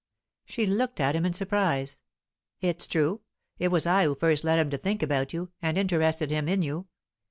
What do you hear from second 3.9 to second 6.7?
who first led him to think about you, and interested him in